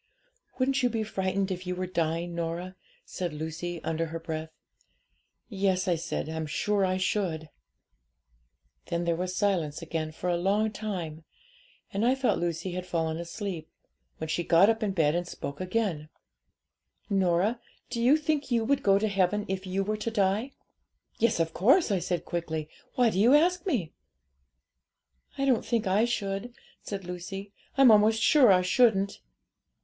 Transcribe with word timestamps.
'"Wouldn't 0.57 0.81
you 0.81 0.89
be 0.89 1.03
frightened 1.03 1.51
if 1.51 1.67
you 1.67 1.75
were 1.75 1.85
dying, 1.85 2.33
Norah?" 2.33 2.75
said 3.05 3.33
Lucy, 3.33 3.79
under 3.83 4.07
her 4.07 4.19
breath. 4.19 4.49
'"Yes," 5.47 5.87
I 5.87 5.93
said, 5.93 6.27
"I'm 6.27 6.47
sure 6.47 6.83
I 6.83 6.97
should." 6.97 7.49
'Then 8.87 9.03
there 9.05 9.15
was 9.15 9.35
silence 9.35 9.83
again 9.83 10.11
for 10.11 10.27
a 10.27 10.37
long 10.37 10.71
time; 10.71 11.23
and 11.93 12.03
I 12.03 12.15
thought 12.15 12.39
Lucy 12.39 12.71
had 12.71 12.87
fallen 12.87 13.17
asleep, 13.17 13.69
when 14.17 14.27
she 14.27 14.43
got 14.43 14.71
up 14.71 14.81
in 14.81 14.93
bed 14.93 15.13
and 15.13 15.27
spoke 15.27 15.61
again 15.61 16.09
'"Norah, 17.07 17.59
do 17.91 18.01
you 18.01 18.17
think 18.17 18.49
you 18.49 18.63
would 18.65 18.81
go 18.81 18.97
to 18.97 19.07
heaven 19.07 19.45
if 19.47 19.67
you 19.67 19.83
were 19.83 19.97
to 19.97 20.09
die?" 20.09 20.49
'"Yes, 21.19 21.39
of 21.39 21.53
course," 21.53 21.91
I 21.91 21.99
said 21.99 22.25
quickly; 22.25 22.69
"why 22.95 23.11
do 23.11 23.19
you 23.19 23.35
ask 23.35 23.67
me?" 23.67 23.93
'"I 25.37 25.45
don't 25.45 25.63
think 25.63 25.85
I 25.85 26.05
should," 26.05 26.55
said 26.81 27.05
Lucy; 27.05 27.53
"I'm 27.77 27.91
almost 27.91 28.23
sure 28.23 28.51
I 28.51 28.63
shouldn't." 28.63 29.21